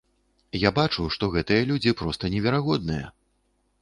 [0.61, 3.05] Я бачу, што гэтыя людзі проста неверагодныя!